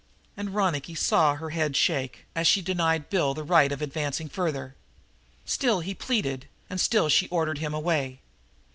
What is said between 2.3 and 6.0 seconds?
as she denied Bill the right of advancing farther. Still he